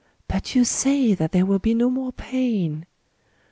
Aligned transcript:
But 0.27 0.55
you 0.55 0.63
say 0.65 1.13
that 1.13 1.31
there 1.31 1.45
will 1.45 1.59
be 1.59 1.75
no 1.75 1.87
more 1.87 2.11
pain 2.11 2.87